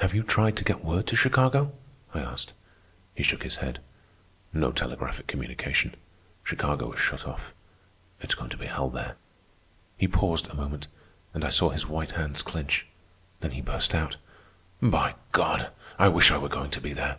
"Have 0.00 0.14
you 0.14 0.22
tried 0.22 0.56
to 0.56 0.64
get 0.64 0.82
word 0.82 1.06
to 1.08 1.14
Chicago?" 1.14 1.72
I 2.14 2.20
asked. 2.20 2.54
He 3.14 3.22
shook 3.22 3.42
his 3.42 3.56
head. 3.56 3.80
"No 4.50 4.72
telegraphic 4.72 5.26
communication. 5.26 5.94
Chicago 6.42 6.90
is 6.92 7.00
shut 7.00 7.26
off. 7.26 7.52
It's 8.22 8.34
going 8.34 8.48
to 8.48 8.56
be 8.56 8.64
hell 8.64 8.88
there." 8.88 9.16
He 9.98 10.08
paused 10.08 10.46
a 10.48 10.54
moment, 10.56 10.86
and 11.34 11.44
I 11.44 11.50
saw 11.50 11.68
his 11.68 11.86
white 11.86 12.12
hands 12.12 12.40
clinch. 12.40 12.86
Then 13.40 13.50
he 13.50 13.60
burst 13.60 13.94
out: 13.94 14.16
"By 14.80 15.16
God! 15.32 15.68
I 15.98 16.08
wish 16.08 16.30
I 16.30 16.38
were 16.38 16.48
going 16.48 16.70
to 16.70 16.80
be 16.80 16.94
there!" 16.94 17.18